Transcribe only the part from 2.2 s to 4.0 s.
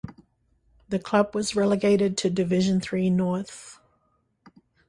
Division Three North.